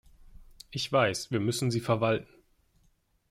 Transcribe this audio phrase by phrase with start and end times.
[0.71, 2.33] Ich weiß, wir müssen sie verwalten.